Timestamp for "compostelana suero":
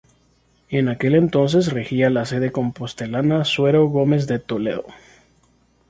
2.51-3.85